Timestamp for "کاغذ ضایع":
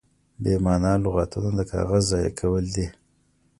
1.71-2.31